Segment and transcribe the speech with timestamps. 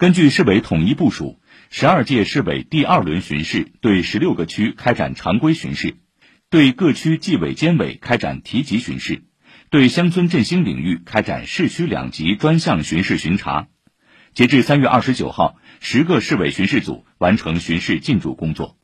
[0.00, 5.98] 根据市委统一部署，十二届市委第二轮巡视对十六个区开展常规巡视，
[6.48, 9.24] 对各区纪委监委开展提级巡视，
[9.68, 13.68] 对乡村振兴领域开展市区两级专项巡视巡查。
[14.32, 18.78] 截至三月二十九号，十个市委巡视组完成巡视进驻工作。